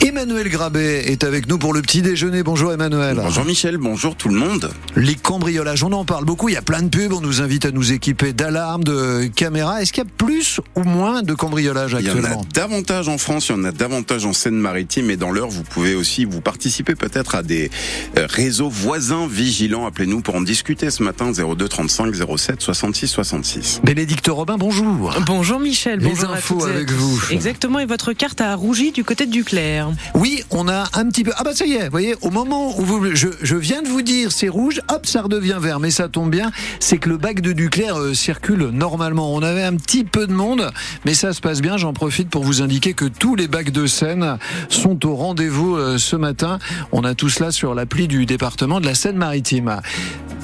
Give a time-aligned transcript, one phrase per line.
[0.00, 2.42] Emmanuel Grabet est avec nous pour le petit déjeuner.
[2.42, 3.16] Bonjour Emmanuel.
[3.22, 4.70] Bonjour Michel, bonjour tout le monde.
[4.96, 7.66] Les cambriolages, on en parle beaucoup, il y a plein de pubs, on nous invite
[7.66, 9.82] à nous équiper d'alarmes, de caméras.
[9.82, 13.08] Est-ce qu'il y a plus ou moins de cambriolages actuellement Il y en a davantage
[13.08, 16.24] en France, il y en a davantage en Seine-Maritime et dans l'heure, vous pouvez aussi
[16.24, 17.70] vous participer peut-être à des
[18.16, 19.86] euh, réseaux voisins vigilants.
[19.86, 23.80] Appelez-nous pour en discuter ce matin 02 35 07 66 66.
[23.84, 25.14] Bénédicte Robin, bonjour.
[25.26, 27.20] Bonjour Michel, Les bonjour infos à toutes avec vous.
[27.30, 29.89] Exactement, et votre carte a rougi du côté de Duclair.
[30.14, 31.32] Oui, on a un petit peu.
[31.36, 33.88] Ah bah ça y est, vous voyez, au moment où vous, je, je viens de
[33.88, 35.80] vous dire c'est rouge, hop, ça redevient vert.
[35.80, 39.34] Mais ça tombe bien, c'est que le bac de Duclair euh, circule normalement.
[39.34, 40.70] On avait un petit peu de monde,
[41.04, 41.76] mais ça se passe bien.
[41.76, 45.98] J'en profite pour vous indiquer que tous les bacs de Seine sont au rendez-vous euh,
[45.98, 46.58] ce matin.
[46.92, 49.80] On a tout cela sur l'appli du département de la Seine-Maritime.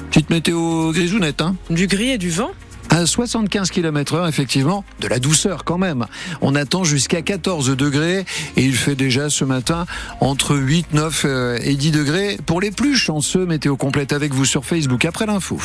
[0.09, 2.51] Petite météo grisounette, hein Du gris et du vent
[2.97, 6.07] à 75 km heure, effectivement, de la douceur quand même.
[6.41, 8.25] On attend jusqu'à 14 degrés
[8.55, 9.85] et il fait déjà ce matin
[10.19, 12.37] entre 8, 9 euh, et 10 degrés.
[12.45, 15.59] Pour les plus chanceux, météo complète avec vous sur Facebook après l'info.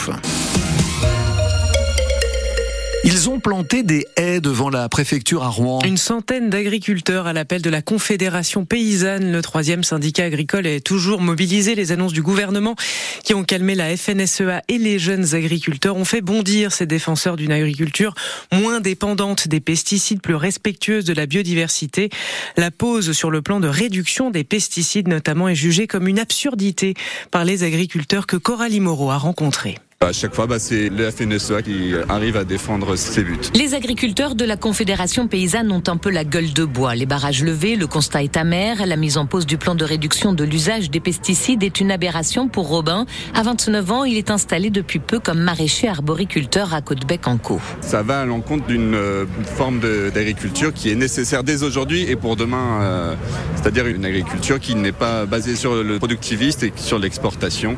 [3.23, 5.79] Ils ont planté des haies devant la préfecture à Rouen.
[5.85, 11.21] Une centaine d'agriculteurs à l'appel de la Confédération paysanne, le troisième syndicat agricole, est toujours
[11.21, 11.77] mobilisé.
[11.77, 12.75] Les annonces du gouvernement
[13.23, 17.53] qui ont calmé la FNSEA et les jeunes agriculteurs ont fait bondir ces défenseurs d'une
[17.53, 18.13] agriculture
[18.51, 22.11] moins dépendante des pesticides, plus respectueuse de la biodiversité.
[22.57, 26.95] La pause sur le plan de réduction des pesticides notamment est jugée comme une absurdité
[27.31, 29.79] par les agriculteurs que Coralie Moreau a rencontrés.
[30.03, 33.39] À chaque fois, bah, c'est le FNSEA qui arrive à défendre ses buts.
[33.55, 36.97] Les agriculteurs de la Confédération paysanne ont un peu la gueule de bois.
[36.97, 38.85] Les barrages levés, le constat est amer.
[38.85, 42.49] La mise en pause du plan de réduction de l'usage des pesticides est une aberration
[42.49, 43.07] pour Robin.
[43.33, 47.61] À 29 ans, il est installé depuis peu comme maraîcher arboriculteur à Côtebec-en-Caux.
[47.81, 49.25] Ça va à l'encontre d'une euh,
[49.57, 49.81] forme
[50.13, 53.15] d'agriculture qui est nécessaire dès aujourd'hui et pour demain, euh,
[53.55, 57.77] c'est-à-dire une agriculture qui n'est pas basée sur le productiviste et sur l'exportation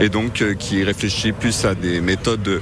[0.00, 2.60] et donc euh, qui réfléchit plus à des méthodes de,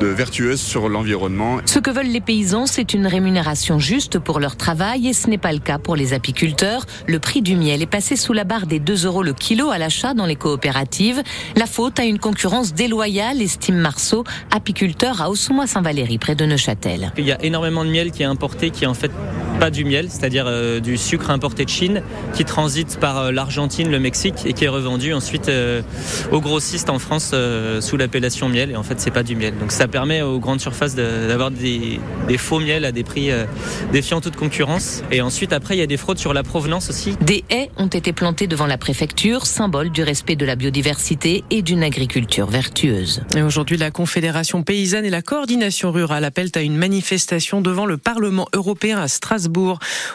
[0.00, 1.58] de vertueuses sur l'environnement.
[1.64, 5.38] Ce que veulent les paysans, c'est une rémunération juste pour leur travail et ce n'est
[5.38, 6.86] pas le cas pour les apiculteurs.
[7.06, 9.78] Le prix du miel est passé sous la barre des 2 euros le kilo à
[9.78, 11.22] l'achat dans les coopératives.
[11.56, 17.12] La faute à une concurrence déloyale, estime Marceau, apiculteur à Ossomois-Saint-Valéry, près de Neuchâtel.
[17.16, 19.10] Il y a énormément de miel qui est importé, qui est en fait
[19.58, 22.02] pas du miel, c'est-à-dire euh, du sucre importé de Chine,
[22.34, 25.82] qui transite par euh, l'Argentine, le Mexique et qui est revendu ensuite euh,
[26.30, 28.70] aux grossistes en France euh, sous l'appellation miel.
[28.70, 29.54] Et en fait, c'est pas du miel.
[29.58, 33.30] Donc ça permet aux grandes surfaces de- d'avoir des, des faux miels à des prix
[33.30, 33.44] euh,
[33.92, 35.02] défiant toute concurrence.
[35.10, 37.16] Et ensuite, après, il y a des fraudes sur la provenance aussi.
[37.22, 41.62] Des haies ont été plantées devant la préfecture, symbole du respect de la biodiversité et
[41.62, 43.22] d'une agriculture vertueuse.
[43.36, 47.96] Et aujourd'hui, la Confédération paysanne et la coordination rurale appellent à une manifestation devant le
[47.96, 49.45] Parlement européen à Strasbourg,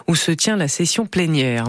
[0.08, 1.66] où se tient la session plénière.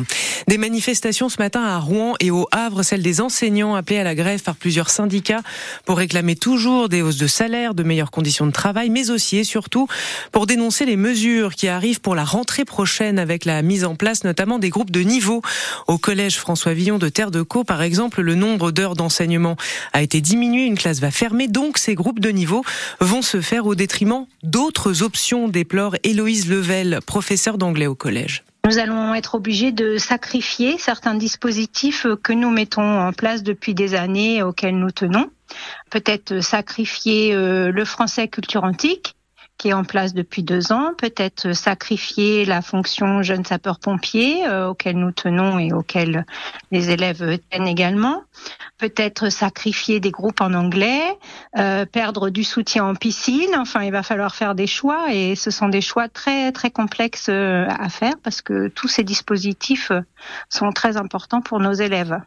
[0.49, 4.15] Des manifestations ce matin à Rouen et au Havre, celle des enseignants appelés à la
[4.15, 5.43] grève par plusieurs syndicats
[5.85, 9.45] pour réclamer toujours des hausses de salaire, de meilleures conditions de travail, mais aussi et
[9.45, 9.87] surtout
[10.33, 14.25] pour dénoncer les mesures qui arrivent pour la rentrée prochaine avec la mise en place
[14.25, 15.43] notamment des groupes de niveau.
[15.87, 19.57] Au collège François Villon de Terre de Caux, par exemple, le nombre d'heures d'enseignement
[19.93, 22.65] a été diminué, une classe va fermer, donc ces groupes de niveau
[23.01, 27.52] vont se faire au détriment d'autres options, déplore Héloïse Level, professeure
[27.87, 28.45] au collège.
[28.65, 33.95] Nous allons être obligés de sacrifier certains dispositifs que nous mettons en place depuis des
[33.95, 35.31] années auxquels nous tenons.
[35.91, 39.17] Peut-être sacrifier euh, le français culture antique
[39.63, 44.97] qui est en place depuis deux ans, peut-être sacrifier la fonction jeune sapeur-pompier euh, auquel
[44.97, 46.27] nous tenons et auquel
[46.73, 48.25] les élèves tiennent également,
[48.79, 51.17] peut-être sacrifier des groupes en anglais,
[51.59, 53.55] euh, perdre du soutien en piscine.
[53.57, 57.29] Enfin, il va falloir faire des choix et ce sont des choix très très complexes
[57.29, 59.93] euh, à faire parce que tous ces dispositifs
[60.49, 62.21] sont très importants pour nos élèves.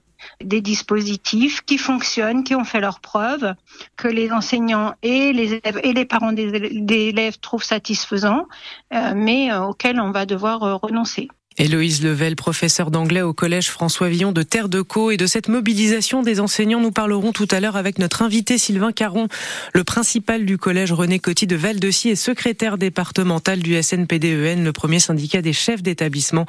[0.44, 3.54] Des dispositifs qui fonctionnent, qui ont fait leurs preuves,
[3.96, 8.48] que les enseignants et les élèves et les parents des trouvent satisfaisants,
[8.94, 11.28] euh, mais euh, auxquels on va devoir euh, renoncer.
[11.58, 15.48] Héloïse Level, professeure d'anglais au collège François Villon de Terre de Caux et de cette
[15.48, 19.30] mobilisation des enseignants, nous parlerons tout à l'heure avec notre invité Sylvain Caron,
[19.74, 24.74] le principal du collège René Coty de Val-de-Cy et secrétaire départemental du SNPDEN, E le
[24.74, 26.46] premier syndicat des chefs d'établissement.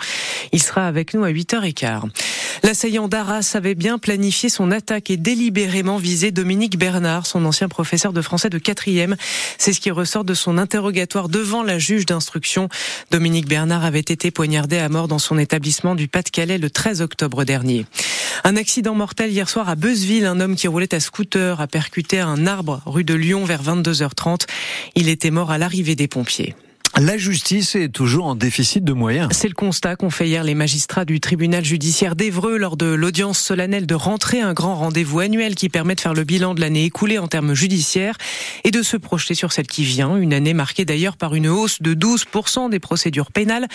[0.50, 2.10] Il sera avec nous à 8h15.
[2.62, 8.12] L'assaillant d'Arras avait bien planifié son attaque et délibérément visé Dominique Bernard, son ancien professeur
[8.12, 9.14] de français de 4e.
[9.58, 12.68] C'est ce qui ressort de son interrogatoire devant la juge d'instruction.
[13.12, 17.84] Dominique Bernard avait été poignardé à dans son établissement du Pas-de-Calais le 13 octobre dernier.
[18.44, 20.24] Un accident mortel hier soir à Beuzeville.
[20.24, 24.46] Un homme qui roulait à scooter a percuté un arbre rue de Lyon vers 22h30.
[24.94, 26.54] Il était mort à l'arrivée des pompiers.
[26.98, 29.28] La justice est toujours en déficit de moyens.
[29.32, 33.38] C'est le constat qu'ont fait hier les magistrats du tribunal judiciaire d'Evreux lors de l'audience
[33.38, 36.84] solennelle de rentrée, un grand rendez-vous annuel qui permet de faire le bilan de l'année
[36.84, 38.16] écoulée en termes judiciaires
[38.64, 41.82] et de se projeter sur celle qui vient, une année marquée d'ailleurs par une hausse
[41.82, 43.66] de 12% des procédures pénales,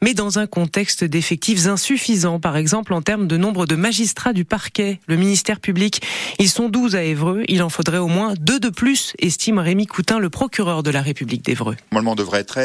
[0.00, 4.44] mais dans un contexte d'effectifs insuffisants, par exemple en termes de nombre de magistrats du
[4.44, 6.00] parquet, le ministère public.
[6.38, 9.86] Ils sont 12 à Évreux, il en faudrait au moins deux de plus, estime Rémi
[9.86, 11.76] Coutin, le procureur de la République d'Évreux.
[11.90, 12.56] Normalement, devrait être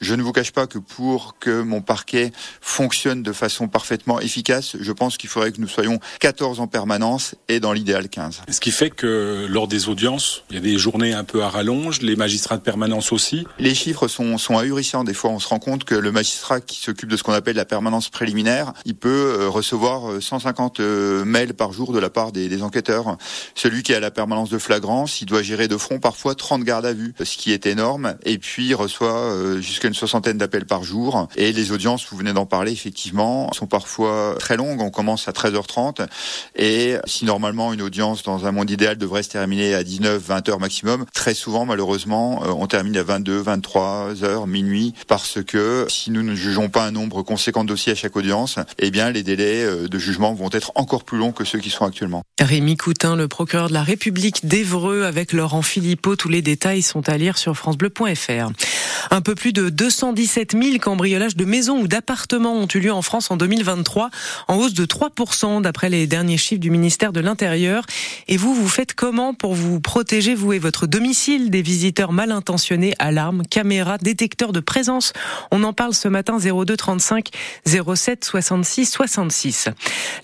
[0.00, 4.76] je ne vous cache pas que pour que mon parquet fonctionne de façon parfaitement efficace,
[4.78, 8.42] je pense qu'il faudrait que nous soyons 14 en permanence et dans l'idéal 15.
[8.48, 11.48] Ce qui fait que lors des audiences, il y a des journées un peu à
[11.48, 13.46] rallonge, les magistrats de permanence aussi.
[13.58, 15.04] Les chiffres sont, sont ahurissants.
[15.04, 17.56] Des fois, on se rend compte que le magistrat qui s'occupe de ce qu'on appelle
[17.56, 22.10] la permanence préliminaire, il peut euh, recevoir 150 euh, euh, mails par jour de la
[22.10, 23.16] part des, des enquêteurs.
[23.54, 26.86] Celui qui a la permanence de flagrance, il doit gérer de front parfois 30 gardes
[26.86, 28.16] à vue, ce qui est énorme.
[28.24, 31.28] Et puis, il reçoit jusqu'à une soixantaine d'appels par jour.
[31.36, 34.80] Et les audiences, vous venez d'en parler, effectivement, sont parfois très longues.
[34.80, 36.06] On commence à 13h30.
[36.56, 40.48] Et si normalement une audience dans un monde idéal devrait se terminer à 19, 20
[40.48, 45.86] heures maximum, très souvent, malheureusement, euh, on termine à 22, 23 heures, minuit, parce que
[45.88, 49.10] si nous ne jugeons pas un nombre conséquent de dossiers à chaque audience, eh bien,
[49.10, 52.22] les délais euh, de jugement vont être encore plus longs que ceux qui sont actuellement.
[52.40, 56.16] Rémi Coutin, le procureur de la République d'Evreux, avec Laurent Philippot.
[56.16, 58.52] Tous les détails sont à lire sur francebleu.fr.
[59.10, 63.02] Un peu plus de 217 000 cambriolages de maisons ou d'appartements ont eu lieu en
[63.02, 64.10] France en 2023,
[64.48, 67.84] en hausse de 3% d'après les derniers chiffres du ministère de l'Intérieur.
[68.26, 72.32] Et vous, vous faites comment pour vous protéger, vous et votre domicile, des visiteurs mal
[72.32, 75.12] intentionnés, alarmes, caméras, détecteurs de présence?
[75.50, 77.28] On en parle ce matin 02 35
[77.66, 79.68] 07 66 66.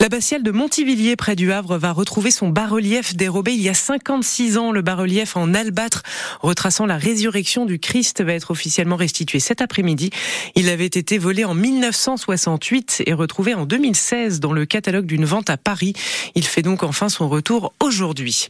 [0.00, 3.74] La Bastiale de Montivilliers, près du Havre, va retrouver son bas-relief dérobé il y a
[3.74, 4.72] 56 ans.
[4.72, 6.02] Le bas-relief en albâtre,
[6.40, 8.63] retraçant la résurrection du Christ, va être officiellement
[8.96, 10.10] restitué cet après-midi.
[10.54, 15.50] Il avait été volé en 1968 et retrouvé en 2016 dans le catalogue d'une vente
[15.50, 15.94] à Paris.
[16.34, 18.48] Il fait donc enfin son retour aujourd'hui.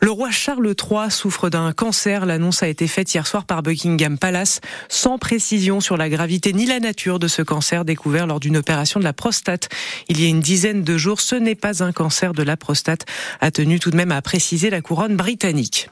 [0.00, 2.26] Le roi Charles III souffre d'un cancer.
[2.26, 6.66] L'annonce a été faite hier soir par Buckingham Palace, sans précision sur la gravité ni
[6.66, 9.68] la nature de ce cancer découvert lors d'une opération de la prostate.
[10.08, 13.06] Il y a une dizaine de jours, ce n'est pas un cancer de la prostate,
[13.40, 15.88] a tenu tout de même à préciser la couronne britannique.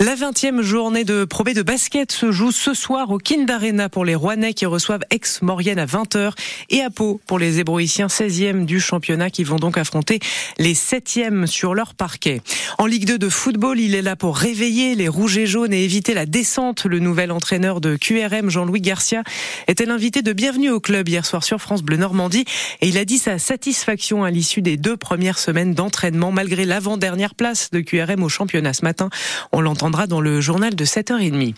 [0.00, 4.04] La 20e journée de probé de basket se joue ce soir au Kind Arena pour
[4.04, 6.32] les Rouennais qui reçoivent Aix-Maurienne à 20h
[6.70, 10.20] et à Pau pour les Ébroïciens 16e du championnat qui vont donc affronter
[10.58, 12.42] les 7e sur leur parquet.
[12.76, 15.84] En Ligue 2 de football, il est là pour réveiller les rouges et jaunes et
[15.84, 16.84] éviter la descente.
[16.84, 19.22] Le nouvel entraîneur de QRM, Jean-Louis Garcia,
[19.66, 22.44] était l'invité de bienvenue au club hier soir sur France Bleu Normandie
[22.80, 27.34] et il a dit sa satisfaction à l'issue des deux premières semaines d'entraînement malgré l'avant-dernière
[27.34, 29.08] place de QRM au championnat ce matin.
[29.52, 31.54] On l'entendra dans le journal de 7h30.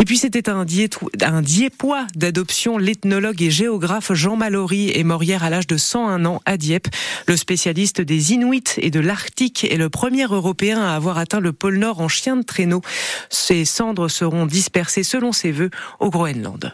[0.00, 0.64] Et puis c'était un,
[1.20, 2.78] un diépois d'adoption.
[2.78, 6.88] L'ethnologue et géographe Jean Mallory est mort hier à l'âge de 101 ans à Dieppe.
[7.26, 11.52] Le spécialiste des Inuits et de l'Arctique est le premier Européen à avoir atteint le
[11.52, 12.82] pôle Nord en chien de traîneau.
[13.30, 15.70] Ses cendres seront dispersées selon ses voeux
[16.00, 16.72] au Groenland.